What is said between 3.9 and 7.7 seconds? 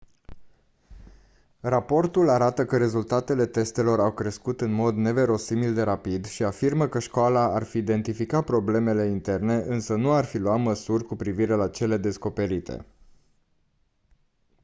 au crescut în mod neverosimil de rapid și afirmă că școala ar